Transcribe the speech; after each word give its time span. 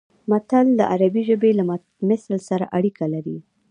متل 0.29 0.67
د 0.79 0.81
عربي 0.91 1.21
ژبې 1.29 1.51
له 1.59 1.63
مثل 2.11 2.31
سره 2.49 2.65
اړیکه 2.77 3.05
لري 3.13 3.37